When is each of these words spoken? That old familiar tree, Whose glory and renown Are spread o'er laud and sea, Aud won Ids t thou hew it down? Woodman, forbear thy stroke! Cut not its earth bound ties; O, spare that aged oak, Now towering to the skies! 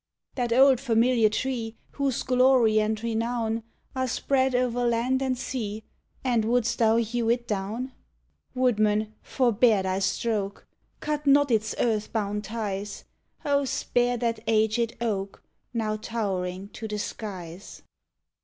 That 0.33 0.51
old 0.51 0.79
familiar 0.79 1.29
tree, 1.29 1.75
Whose 1.91 2.23
glory 2.23 2.79
and 2.79 2.99
renown 3.03 3.61
Are 3.95 4.07
spread 4.07 4.55
o'er 4.55 4.67
laud 4.87 5.21
and 5.21 5.37
sea, 5.37 5.83
Aud 6.25 6.43
won 6.43 6.57
Ids 6.57 6.71
t 6.73 6.79
thou 6.79 6.95
hew 6.95 7.29
it 7.29 7.47
down? 7.47 7.91
Woodman, 8.55 9.13
forbear 9.21 9.83
thy 9.83 9.99
stroke! 9.99 10.65
Cut 11.01 11.27
not 11.27 11.51
its 11.51 11.75
earth 11.77 12.11
bound 12.11 12.45
ties; 12.45 13.03
O, 13.45 13.63
spare 13.63 14.17
that 14.17 14.39
aged 14.47 14.97
oak, 14.99 15.43
Now 15.71 15.97
towering 15.97 16.69
to 16.69 16.87
the 16.87 16.97
skies! 16.97 17.83